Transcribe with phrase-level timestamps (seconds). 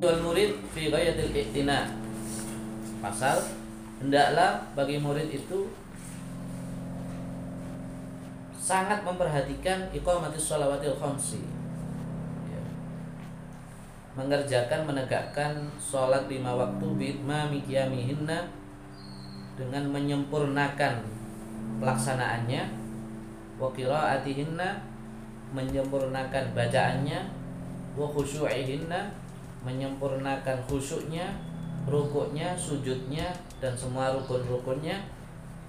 [0.00, 1.92] wal murid fi ghayatil i'tina.
[3.04, 3.36] Pasal
[4.00, 5.68] hendaklah bagi murid itu
[8.56, 11.44] sangat memperhatikan iqamatis shalawatil khamsi.
[12.48, 12.64] Ya.
[14.16, 18.48] Mengerjakan menegakkan sholat lima waktu bitmami qiyamihinna
[19.60, 21.04] dengan menyempurnakan
[21.76, 22.72] pelaksanaannya
[23.60, 24.80] wa qiraatihinna
[25.52, 27.20] menyempurnakan bacaannya
[27.92, 29.19] wa khusyu'ihinna
[29.60, 31.36] menyempurnakan khusyuknya
[31.84, 35.04] rukuknya sujudnya dan semua rukun-rukunnya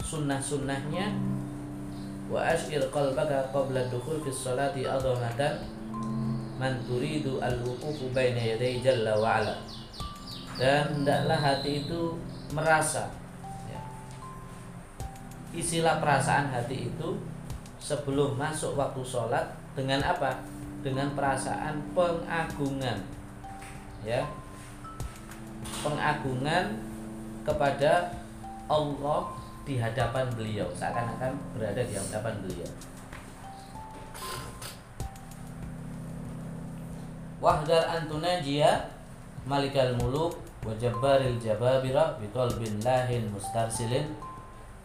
[0.02, 1.12] sunnah-sunnahnya.
[2.32, 5.68] Wa ashir qalbaka qabla dukhul fi sholati adhamatan
[6.55, 9.55] man turidu al-wuqufu baina yaday jalla wa ala.
[10.55, 12.16] Dan hendaklah hati itu
[12.54, 13.08] merasa
[13.68, 13.82] ya.
[15.55, 17.10] isilah perasaan hati itu
[17.82, 20.38] sebelum masuk waktu sholat dengan apa?
[20.85, 22.99] Dengan perasaan pengagungan
[24.05, 24.21] ya.
[25.82, 26.77] Pengagungan
[27.41, 28.13] kepada
[28.70, 29.21] Allah
[29.66, 30.68] di hadapan beliau.
[30.74, 32.70] Seakan-akan berada di hadapan beliau.
[37.41, 38.85] Wahdar antuna jia
[39.49, 44.13] malikal muluk wa jabbaril jababira bi qalbin lahin mustarsilin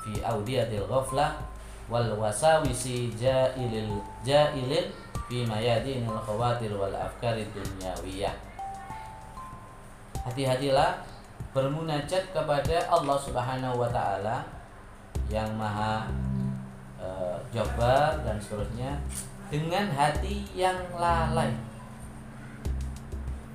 [0.00, 1.36] fi audiyatil ghaflah
[1.92, 4.88] wal wasawisi jailil jailin
[5.28, 8.45] fi mayadinil khawatir wal afkari dunyawiyah
[10.26, 11.06] hati-hatilah
[11.54, 14.42] bermunajat kepada Allah Subhanahu wa taala
[15.30, 16.10] yang maha
[16.98, 17.06] e,
[17.54, 18.98] jabar dan seterusnya
[19.46, 21.54] dengan hati yang lalai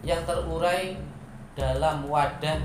[0.01, 0.97] yang terurai
[1.53, 2.57] dalam wadah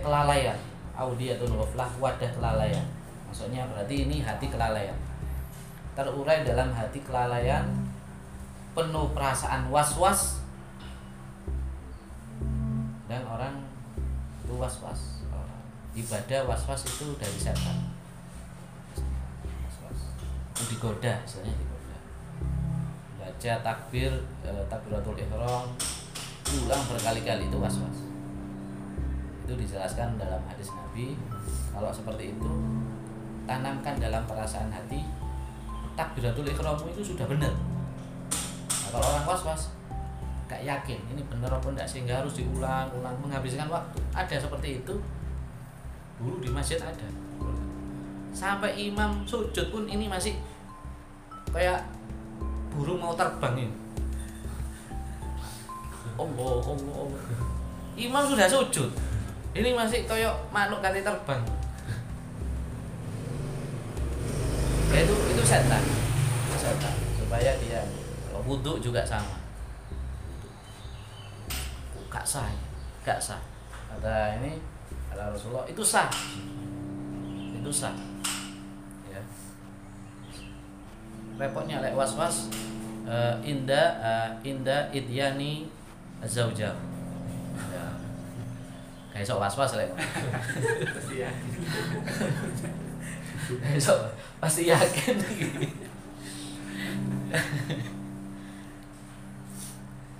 [0.00, 0.56] kelalaian.
[0.96, 2.86] Audiatun ghaflah wadah kelalaian.
[3.28, 4.96] Maksudnya berarti ini hati kelalaian.
[5.92, 7.68] Terurai dalam hati kelalaian
[8.72, 10.40] penuh perasaan was-was
[14.68, 15.24] was-was.
[15.96, 17.88] Ibadah was-was itu dari setan.
[20.68, 21.96] Digoda misalnya digoda.
[23.16, 24.12] Baca takbir
[24.44, 25.64] e, takbiratul ihram
[26.60, 27.98] ulang berkali-kali itu was-was.
[29.48, 31.16] Itu dijelaskan dalam hadis Nabi
[31.72, 32.52] kalau seperti itu
[33.48, 35.00] tanamkan dalam perasaan hati
[35.96, 37.56] takbiratul ihrammu itu sudah benar.
[37.56, 39.72] Nah, kalau orang was-was
[40.48, 44.00] gak yakin ini benar apa enggak sehingga harus diulang-ulang menghabiskan waktu.
[44.16, 44.96] Ada seperti itu.
[46.16, 47.06] Dulu di masjid ada.
[48.32, 50.40] Sampai imam sujud pun ini masih
[51.52, 51.84] kayak
[52.72, 53.76] burung mau terbang ini.
[56.18, 57.22] Allah Allah Allah
[57.94, 58.90] imam sudah sujud.
[59.52, 61.44] Ini masih kayak manuk kali terbang.
[64.88, 65.84] Ya itu itu setan.
[66.56, 66.94] Setan.
[67.20, 67.84] Supaya dia
[68.26, 69.37] kalau wudhu juga sama
[72.18, 72.50] gak sah.
[73.06, 73.38] Gak sah.
[73.86, 74.58] Kata ini
[75.06, 76.10] kata Rasulullah itu sah.
[77.54, 77.94] Itu sah.
[79.06, 79.22] Ya.
[81.38, 82.50] Repotnya lek was was
[83.06, 85.70] uh, inda uh, inda idyani
[86.26, 86.74] zaujah
[87.70, 87.86] ya.
[89.14, 89.94] kayak sok was was lek
[94.42, 95.22] pasti yakin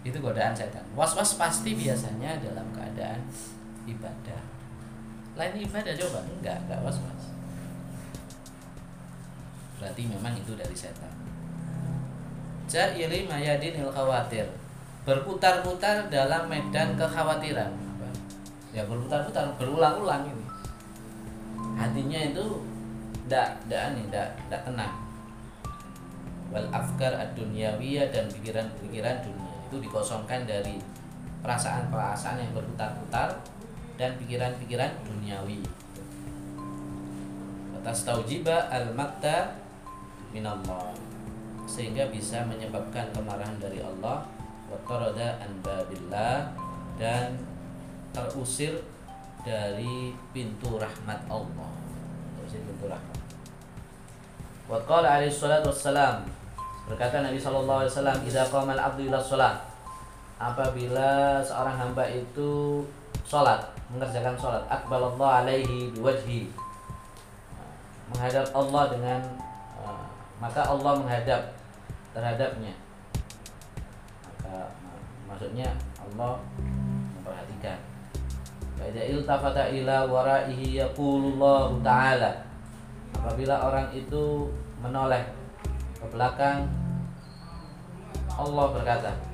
[0.09, 0.85] itu godaan setan.
[0.97, 3.21] Was-was pasti biasanya dalam keadaan
[3.85, 4.43] ibadah.
[5.37, 6.21] Lain ibadah coba?
[6.27, 7.23] Enggak enggak was-was.
[9.79, 11.13] Berarti memang itu dari setan.
[12.69, 14.45] Ja'ili mayadinil khawatir.
[15.07, 17.73] Berputar-putar dalam medan kekhawatiran.
[18.77, 20.45] Ya berputar-putar berulang-ulang ini.
[21.79, 22.45] Hatinya itu
[23.31, 24.95] ndak ndak nih ndak ndak tenang.
[26.53, 30.81] Wal afkar ad dunyawiyah dan pikiran-pikiran dunia itu dikosongkan dari
[31.45, 33.37] perasaan-perasaan yang berputar-putar
[34.01, 35.61] dan pikiran-pikiran duniawi.
[37.79, 39.61] Atas taujiba al makta
[40.33, 40.97] minallah
[41.69, 44.25] sehingga bisa menyebabkan kemarahan dari Allah
[44.69, 45.53] wa tarada an
[46.99, 47.37] dan
[48.17, 48.81] terusir
[49.45, 51.71] dari pintu rahmat Allah.
[52.41, 53.21] Terusir pintu rahmat.
[54.69, 56.25] Wa qala alaihi salatu wassalam
[56.89, 59.68] berkata Nabi sallallahu alaihi wasallam idza qama al-'abdu ila shalah
[60.39, 62.87] apabila seorang hamba itu
[63.27, 63.59] salat
[63.91, 66.49] mengerjakan salat akbalallah alaihi biwajhi.
[68.09, 69.21] Menghadap Allah dengan
[69.83, 70.07] uh,
[70.41, 71.43] maka Allah menghadap
[72.17, 72.73] terhadapnya.
[74.25, 74.73] Maka
[75.29, 75.69] maksudnya
[76.01, 76.41] Allah
[77.13, 77.79] memperhatikan.
[78.79, 82.49] Wa idza iltafata ila waraihi yaqulullahu ta'ala.
[83.13, 84.49] Apabila orang itu
[84.79, 85.27] menoleh
[85.99, 86.71] ke belakang
[88.39, 89.28] Allah berkata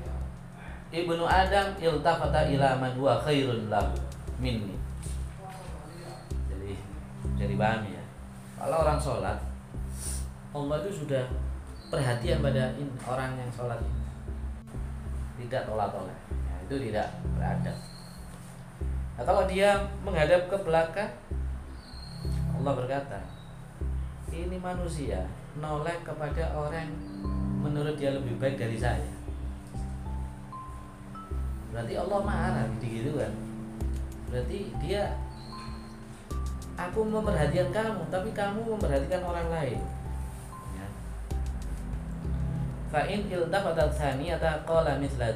[0.95, 3.91] ibnu Adam iltafata ila man huwa khairun lahu
[4.39, 4.79] minni.
[7.35, 8.03] Jadi paham ya.
[8.55, 9.39] Kalau orang sholat,
[10.55, 11.25] Allah itu sudah
[11.91, 12.71] perhatian pada
[13.11, 13.83] orang yang sholat.
[15.35, 16.15] Tidak tolak-tolak.
[16.31, 17.77] Ya, itu tidak beradab.
[19.15, 19.77] Nah, kalau dia
[20.07, 21.11] menghadap ke belakang,
[22.55, 23.21] Allah berkata,
[24.31, 25.27] ini manusia
[25.59, 26.91] noleh kepada orang
[27.63, 29.24] menurut dia lebih baik dari saya.
[31.75, 33.33] Berarti Allah marah gitu kan.
[34.31, 35.19] Berarti dia
[36.79, 39.79] aku memperhatikan kamu, tapi kamu memperhatikan orang lain.
[40.79, 40.87] Ya.
[42.95, 43.91] Fa'in iltafat atau
[44.63, 45.35] qala misla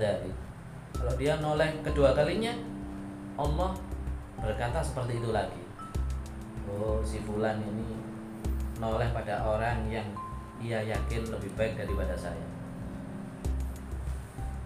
[0.94, 2.54] Kalau dia noleh kedua kalinya,
[3.34, 3.74] Allah
[4.38, 5.62] berkata seperti itu lagi
[6.68, 7.96] oh si fulan ini
[8.78, 10.06] noleh pada orang yang
[10.58, 12.44] ia yakin lebih baik daripada saya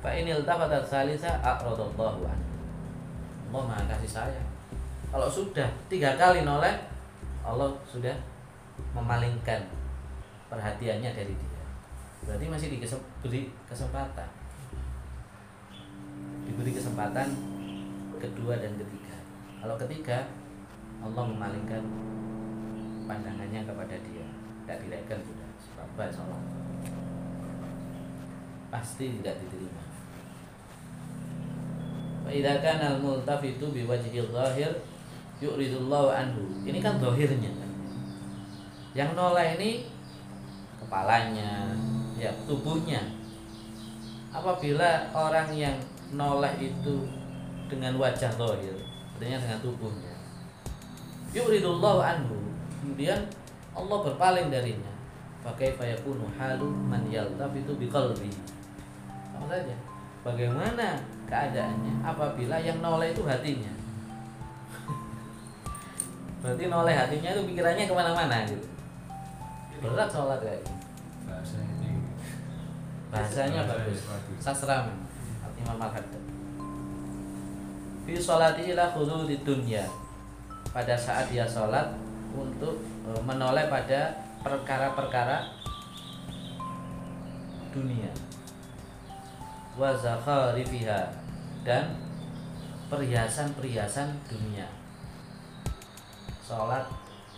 [0.03, 2.51] Fa inil tafatat salisa a'radallahu anhu.
[3.53, 4.43] Allah maha kasih saya
[5.13, 6.73] Kalau sudah tiga kali noleh
[7.47, 8.17] Allah sudah
[8.97, 9.63] memalingkan
[10.51, 11.63] perhatiannya dari dia.
[12.27, 14.29] Berarti masih diberi kesempatan.
[16.47, 17.29] Diberi kesempatan
[18.19, 19.17] kedua dan ketiga.
[19.59, 20.27] Kalau ketiga,
[21.03, 21.83] Allah memalingkan
[23.11, 24.27] pandangannya kepada dia,
[24.63, 25.89] tidak direken sudah, sebab
[28.71, 29.92] pasti tidak diterima.
[32.33, 34.73] Faidah kan al multafitu biwajhi zahir
[35.37, 36.65] yuridullahu anhu.
[36.65, 37.53] Ini kan zahirnya.
[38.97, 39.85] Yang nolak ini
[40.81, 41.77] kepalanya,
[42.17, 43.05] ya tubuhnya.
[44.33, 45.77] Apabila orang yang
[46.17, 47.05] nolak itu
[47.69, 48.81] dengan wajah zahir,
[49.13, 50.17] artinya dengan tubuhnya.
[51.37, 52.41] Yuridullahu anhu.
[52.81, 53.29] Kemudian
[53.77, 54.89] Allah berpaling darinya.
[55.45, 58.33] Pakai fayakunu halu man yaltafitu biqalbi.
[59.37, 59.92] Sama saja.
[60.23, 63.73] Bagaimana keadaannya apabila yang noleh itu hatinya?
[66.43, 68.67] Berarti noleh hatinya itu pikirannya ke mana-mana gitu.
[69.83, 70.75] Berat sholat kayak gitu.
[71.27, 71.75] Bahasanya
[73.11, 73.99] Bahasanya bagus.
[74.39, 74.87] Sastra
[75.63, 76.23] Imam Al-Haddad
[78.03, 78.91] fi sholati ila
[79.27, 79.87] di dunia
[80.75, 81.95] pada saat dia sholat
[82.35, 85.55] untuk e, menoleh pada perkara-perkara
[87.71, 88.11] dunia
[89.79, 91.01] wa zakharifiha
[91.65, 91.97] dan
[92.93, 94.69] perhiasan-perhiasan dunia
[96.45, 96.85] sholat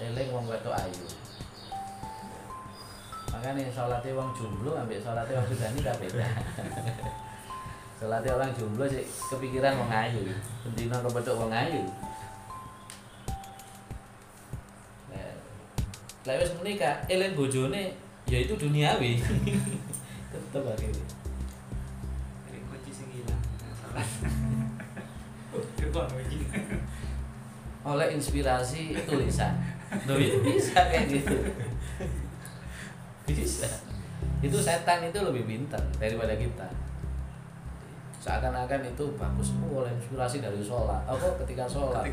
[0.00, 1.06] eling wong wedok ayu
[3.30, 6.26] makanya sholatnya wong jomblo ambil sholatnya wong sudani tak beda
[7.94, 10.26] Salate orang jomblo sih kepikiran wong ayu.
[10.66, 11.86] Bendina kepethuk wong ayu.
[16.24, 17.94] Lah wis menikah, elen bojone
[18.26, 19.20] ya itu duniawi.
[20.32, 21.06] Tetep akhirnya.
[27.90, 29.54] Oleh inspirasi tulisan.
[30.08, 31.36] Loh itu bisa kayak gitu.
[33.28, 33.68] Bisa.
[34.40, 36.66] Itu setan itu lebih pintar daripada kita.
[38.24, 39.52] Seakan-akan itu bagus.
[39.60, 41.04] Oh, oleh inspirasi dari sholat.
[41.04, 41.36] Apa?
[41.44, 42.08] Ketika sholat.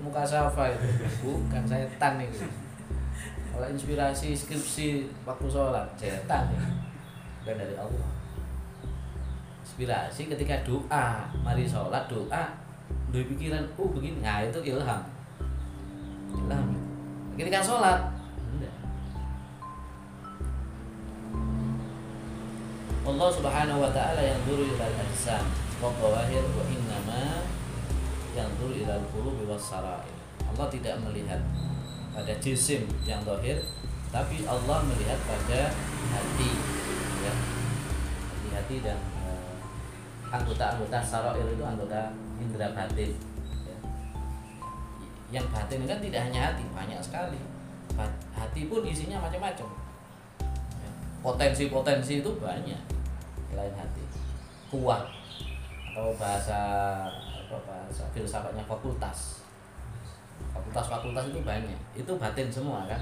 [0.00, 0.88] Muka safa itu.
[1.20, 2.40] Bukan saya tan itu.
[3.52, 5.84] Oleh inspirasi skripsi waktu sholat.
[6.00, 6.60] Setan ya.
[7.44, 8.08] bukan dari Allah.
[9.60, 11.28] Inspirasi ketika doa.
[11.44, 12.65] Mari sholat doa
[13.14, 14.20] dari pikiran oh begini.
[14.20, 15.02] Nah itu ilham.
[16.34, 16.66] Ilham.
[17.36, 18.16] Ketika sholat.
[23.06, 25.46] Allah Subhanahu wa taala yang dulu ila al-ajsam
[25.78, 27.46] wa qawahir wa innama
[28.34, 30.10] yang dulu ila al-qulubi was sarair.
[30.42, 31.38] Allah tidak melihat
[32.10, 33.62] pada jisim yang zahir
[34.10, 35.70] tapi Allah melihat pada
[36.10, 36.50] hati
[37.22, 37.34] ya.
[38.34, 39.54] Hati-hati dan uh,
[40.34, 43.12] anggota-anggota sarair itu anggota indera batin
[43.66, 43.78] ya.
[45.40, 47.40] Yang batin kan tidak hanya hati, banyak sekali.
[48.36, 49.68] Hati pun isinya macam-macam.
[50.80, 50.90] Ya.
[51.24, 52.96] Potensi-potensi itu banyak
[53.56, 54.04] lain hati
[54.68, 55.08] kuat
[55.94, 56.60] atau bahasa
[57.46, 59.40] apa bahasa filsafatnya fakultas
[60.52, 63.00] fakultas-fakultas itu banyak itu batin semua kan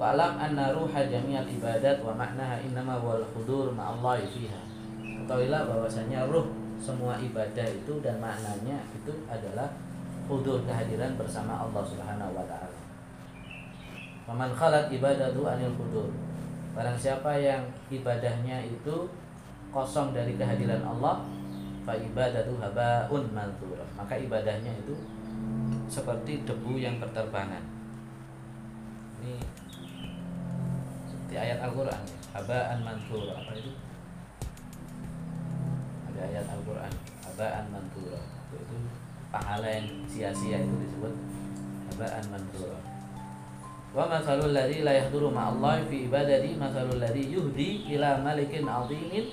[0.00, 4.60] Walam anna ruha jami'al ibadat wa maknaha innama wal hudur ma'allahi fiha
[4.96, 6.48] Ketahuilah bahwasanya ruh
[6.80, 9.68] semua ibadah itu dan maknanya itu adalah
[10.24, 12.80] hudur kehadiran bersama Allah Subhanahu wa taala.
[14.24, 16.08] Faman khalat ibadatu anil hudur
[16.70, 19.10] Barang siapa yang ibadahnya itu
[19.74, 21.26] kosong dari kehadiran Allah,
[21.82, 23.82] fa ibadatu habaun manthura.
[23.98, 24.94] Maka ibadahnya itu
[25.90, 27.62] seperti debu yang berterbangan.
[29.20, 29.34] Ini
[31.10, 32.02] seperti ayat Al-Qur'an.
[32.30, 33.34] Habaan manthura.
[33.34, 33.74] Apa itu?
[36.20, 36.92] Ayat Al-Qur'an.
[37.24, 38.20] Habaan mantura.
[38.52, 38.76] Itu
[39.30, 41.14] pahala yang sia-sia itu disebut
[41.94, 42.78] habaan mantura.
[43.90, 49.26] Wa masalul ladzi la yahduru ma'allahi fi ibadati masalul ladzi yuhdi ila malikin 'azimin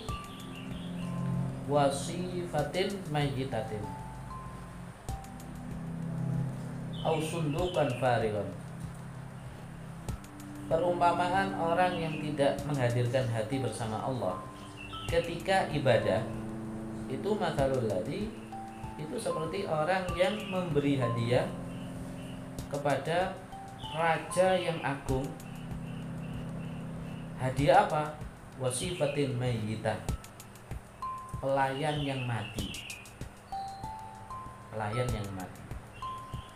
[1.70, 3.84] wa sifatin mayyitatin.
[7.06, 8.50] Au sundukan farigon
[10.68, 14.36] perumpamaan orang yang tidak menghadirkan hati bersama Allah
[15.08, 16.20] ketika ibadah
[17.08, 18.28] itu masalul ladzi
[19.00, 21.48] itu seperti orang yang memberi hadiah
[22.68, 23.32] kepada
[23.96, 25.24] raja yang agung.
[27.38, 28.12] Hadiah apa?
[28.58, 29.96] Wasifatin mayyitah.
[31.38, 32.74] Pelayan yang mati.
[34.74, 35.62] Pelayan yang mati.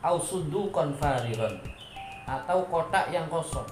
[0.01, 1.61] Au sundukon fariron
[2.25, 3.69] atau kotak yang kosong.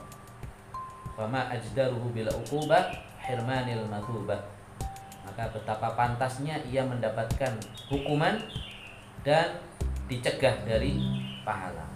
[1.18, 2.94] Fama ajdaruhu bila ukubah
[3.26, 4.59] hirmanil mathubah
[5.30, 7.54] maka betapa pantasnya ia mendapatkan
[7.86, 8.42] hukuman
[9.22, 9.62] dan
[10.10, 10.98] dicegah dari
[11.46, 11.89] pahala